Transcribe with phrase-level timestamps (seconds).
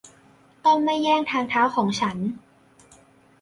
[0.65, 2.17] ต้องไม่แย่งทางเท้าของฉัน